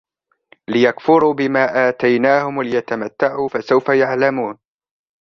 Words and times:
ليكفروا 0.67 1.33
بما 1.33 1.89
آتيناهم 1.89 2.57
وليتمتعوا 2.57 3.47
فسوف 3.49 3.89
يعلمون 3.89 4.57